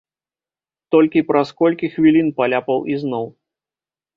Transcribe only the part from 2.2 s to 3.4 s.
паляпаў ізноў.